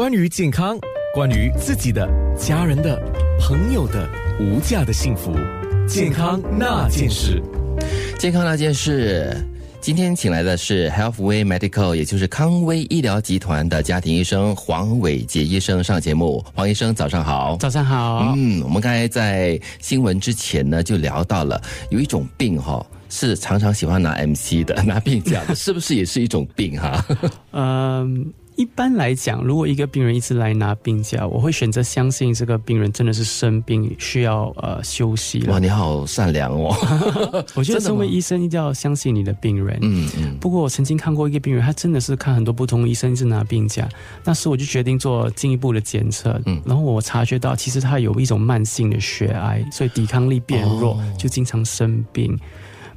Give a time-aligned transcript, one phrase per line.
[0.00, 0.78] 关于健康，
[1.12, 2.98] 关于自己的、家人的、
[3.38, 4.08] 朋友的
[4.40, 5.30] 无价的幸福，
[5.86, 7.42] 健康那件事。
[8.18, 9.36] 健康那件事，
[9.78, 16.42] 今天请来的是 Healthway Medical，也就是康威医疗集团的家庭医生黄伟杰医生上节目。
[16.54, 17.58] 黄医生，早上好。
[17.60, 18.32] 早上好。
[18.34, 21.60] 嗯，我们刚才在新闻之前呢，就聊到了
[21.90, 27.04] 有一种病哈，是常常喜欢拿 MC 的， 拿病假的， 是不是也是一种病哈？
[27.52, 28.32] 嗯。
[28.60, 36.76] 一般来讲，如果一个病人一直来拿病假，我会选择相信这个病人真的是生病，需要呃休息哇，你好善良哦！
[37.56, 39.78] 我觉得身为医生一定要相信你的病人。
[39.80, 40.36] 嗯嗯。
[40.38, 43.88] 不过我曾经看过一个病人，他真的是看很多不同医生一直拿病假，
[44.24, 46.38] 那时我就决定做进一步的检测。
[46.44, 46.60] 嗯。
[46.66, 52.38] 然后我察觉到，其实他有一种慢性的血癌，所以抵抗力变弱，就经常生病。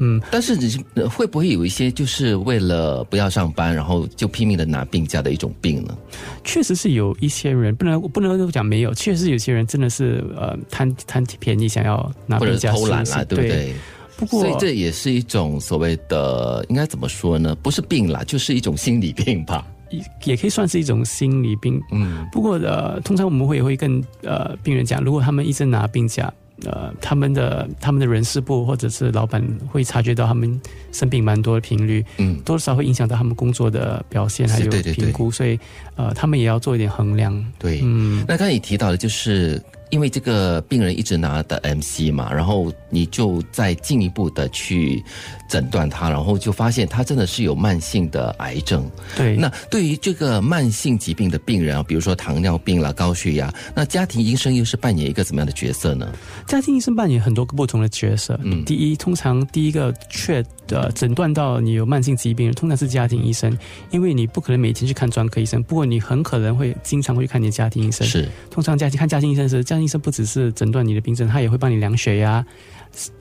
[0.00, 5.96] 嗯，但是你会不会有一些就是为了不要上班，然后就拼命的拿病假的一种病呢？
[6.44, 13.74] 确实是有一些人，不能不能讲没有，确实有些人真的是呃贪贪便宜，想要拿病假偷懒啊，对不对？
[14.16, 17.56] 不过，所以这也是一种所谓的应该怎么说呢？
[17.62, 21.80] 不是病啦，就是一种心理病吧，也也可以算是一种心理病。
[21.92, 26.32] 嗯，不过呃，通常我们会会跟呃病人讲，如果他们一直拿病假。
[26.64, 30.60] 呃，他们的他们的人事部或者是老板会察觉到他们
[30.92, 35.58] 生病蛮多的频率，嗯，多少会影响到他们工作的表现还有评估，所以
[35.96, 37.44] 呃，他们也要做一点衡量。
[37.58, 39.62] 对，嗯，那刚才你提到的就是。
[39.90, 45.02] 因为这个病人一直拿的 MC 嘛，然后你就再进一步的去
[45.48, 48.88] 诊断他，然后就发现他真的是有慢性的癌症。
[49.16, 56.12] 对，那对于这个慢性疾病的病人啊，比如说糖尿病啦、高血压，那家庭医生又是扮演一个怎么样的角色呢？
[56.46, 58.38] 家庭医生扮演很多个不同的角色。
[58.42, 63.56] 嗯，第一，通常第一个确的诊断到你有慢性疾病，通常是家庭医生，
[63.90, 68.06] 因为你不可能每天去看专科医生，不过你很可能会经常会去看你的家庭医生。
[68.06, 69.77] 是，通常家庭看家庭医生是家。
[69.82, 72.44] 医生不只是诊断你的病症，他也会帮你量血压、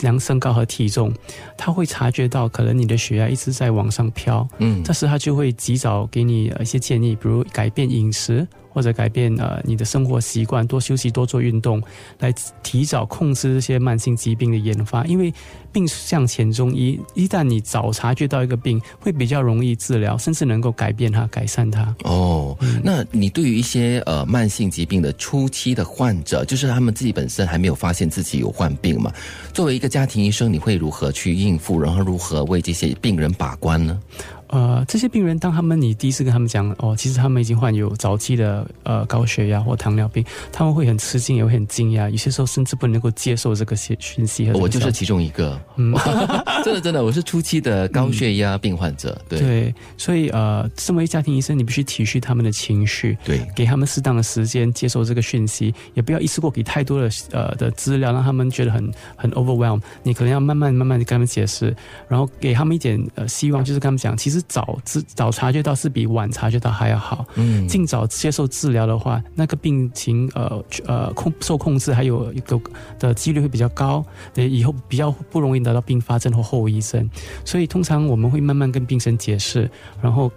[0.00, 1.12] 量身高和体重。
[1.56, 8.46] 他会察觉到可能你的血压一直在往上飘，嗯，这时他就会及早给你一些建议，比如改变饮食。
[8.68, 11.82] 或者改变呃你的生活习惯，多休息，多做运动，
[12.18, 15.04] 来提早控制这些慢性疾病的研发。
[15.06, 15.32] 因为
[15.72, 21.94] 病向前中医，一旦你早察觉到一个病，会比较容易治疗，甚至能够改变它、改善它。
[22.04, 29.12] 哦，那你对于一些呃慢性疾病的初期的患者，就是他们自己本身还没有发现自己有患病嘛？
[29.52, 34.00] 作为一个家庭医生，你会如何去应付，然后如何为这些病人把关呢？
[34.48, 44.50] 呃，这些病人，当他们你第一次跟他们讲哦，其实他们已经患有早期的呃高血压或糖尿病，他们会很吃惊，也会很惊讶，有些时候甚至不能够接受这个讯讯息。
[44.52, 45.94] 我就是其中一个，嗯，
[46.64, 49.20] 真 的真的，我是初期的高血压病患者。
[49.28, 59.78] 对对，所以呃，身为家庭医生，你必须体恤他们的情绪，对，给他们适当的时间接受这个讯息，也不要一次过给太多的呃的资料，让他们觉得很很 overwhelm。
[60.02, 61.76] 你可能要慢慢慢慢的跟他们解释，
[62.08, 64.37] 然后给他们一点呃希望，就是跟他们讲，其实。
[64.42, 67.26] 早知早察觉到是比晚察觉到还要好。
[67.34, 72.60] 嗯，尽早接受治疗的话，那个病情呃呃控受控制，还有一个
[72.98, 74.04] 的几率会比较高，
[74.34, 77.08] 以后比较不容易得到并发症或后遗症。
[77.44, 80.30] 所以通常我们会慢慢跟病人解释，然后。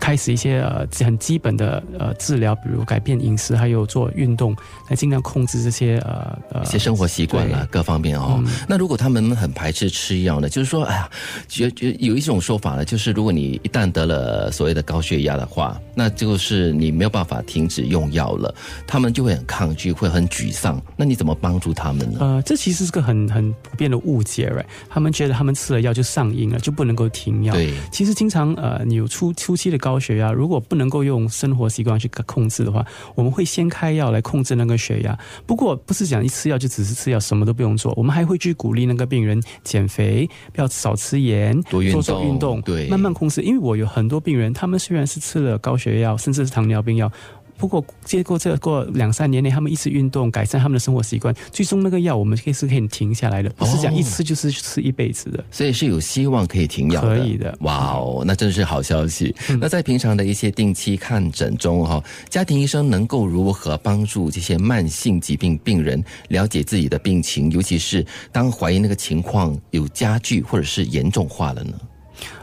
[0.00, 4.54] 开始一些呃很基本的呃治疗，比如改变饮食，还有做运动，
[4.88, 8.42] 来尽量控制这些呃呃一些生活习惯啊各方面哦。
[8.68, 10.48] 那如果他们很排斥吃药呢？
[10.48, 11.10] 就是说，哎呀，
[11.48, 18.54] 觉觉有一种说法呢，就是如果你一旦得了所谓的高血压的话，那就是你没有办法停止用药了，
[18.86, 20.80] 他们就会很抗拒，会很沮丧。
[20.96, 22.18] 那你怎么帮助他们呢？
[22.20, 24.64] 呃，这其实是个很很普遍的误解，right？
[24.88, 27.54] 他们觉得他们吃了药就上瘾了，就不能够停药。
[27.54, 29.32] 对，其实经常呃，你有出。
[29.38, 32.84] 初期的高血压，如果不能够用生活习惯去控制的话，
[33.14, 35.16] 我们会先开药来控制那个血压。
[35.46, 37.94] 不过不是讲一吃药就只是吃药，什么都不用做。
[37.96, 43.40] 我们还会去鼓励那个病人减肥，要少吃盐，多运动，运动，对，慢慢控制。
[43.42, 47.10] 因为我有很多病人，他们虽然是吃了高血压，甚至是糖尿病药。
[47.58, 57.08] 不过，接过这过两三年内，他们一直运动，改善他们的生活习惯，最终那个药我们可以是可以停下来的，不是讲一吃就是吃一辈子的，所以是有希望可以停药的。
[57.08, 59.34] 可以的，哇哦，那真是好消息。
[59.60, 71.72] 那在平常的一些定期看诊中，哈，家庭医生能够如何帮助这些慢性疾病病人了解自己的病情，尤其是当怀疑那个情况有加剧或者是严重化了呢？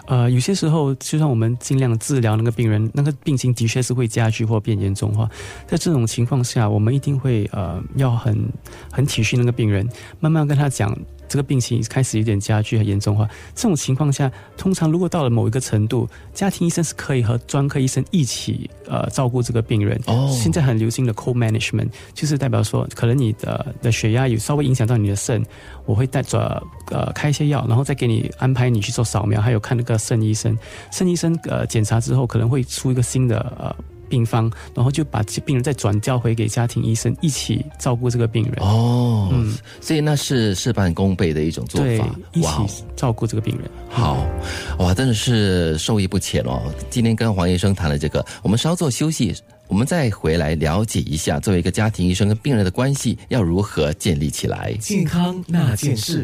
[0.08, 5.30] 呃，有些时候，就算我们尽量治疗那个病人，那个病情的确是会加剧或变严重化。
[5.68, 8.38] 在这种情况下，我们一定会呃，要很
[8.92, 9.88] 很体恤那个病人，
[10.20, 10.96] 慢慢跟他讲。
[11.28, 20.00] 这个病情开始有点加剧和严重化，这种情况下，通常如果到了某一个程度，家庭医生是可以和专科医生一起呃照顾这个病人。
[20.06, 25.44] 哦现在很流行的 co-management，就是代表说，可能你的的血压有稍微影响到你的肾，
[25.88, 26.62] 我会带着
[26.92, 30.58] 呃开一些药，然后再给你安排你去做扫描，还有看那个肾医生。
[30.92, 33.76] 肾医生呃检查之后，可能会出一个新的呃。
[34.08, 38.54] 病方，然后就把病人再转交回给家庭医生一起照顾这个病人。
[38.60, 43.68] 哦，嗯所以那是事半功倍的一种做法，，一起照顾这个病人。
[43.90, 44.24] 好，
[44.78, 46.62] 哇，真的是受益不浅哦。
[46.88, 49.36] 今天跟黄医生谈了这个，我们稍作休息，
[49.68, 54.72] 我们再回来了解一下，作为一个家庭医生跟病人的关系要如何建立起来。
[54.80, 56.24] 健康那件事。